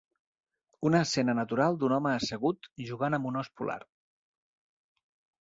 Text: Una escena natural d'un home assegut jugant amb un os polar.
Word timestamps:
Una 0.89 1.01
escena 1.07 1.35
natural 1.39 1.77
d'un 1.83 1.93
home 1.99 2.13
assegut 2.21 2.71
jugant 2.89 3.19
amb 3.19 3.31
un 3.33 3.39
os 3.43 3.53
polar. 3.61 3.79